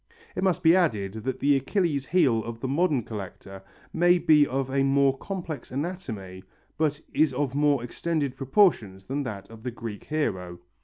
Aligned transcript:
It 0.35 0.43
must 0.43 0.63
be 0.63 0.75
added 0.75 1.13
that 1.13 1.37
the 1.39 1.55
Achilles' 1.57 2.07
heel 2.07 2.43
of 2.43 2.59
the 2.59 2.67
modern 2.67 3.03
collector 3.03 3.61
may 3.93 4.17
be 4.17 4.47
of 4.47 4.71
a 4.71 4.81
more 4.81 5.15
complex 5.19 5.69
anatomy 5.69 6.43
but 6.75 6.99
is 7.13 7.35
of 7.35 7.53
more 7.53 7.83
extended 7.83 8.35
proportions 8.35 9.05
than 9.05 9.21
that 9.21 9.47
of 9.51 9.61
the 9.61 9.69
Greek 9.69 10.05
hero. 10.05 10.57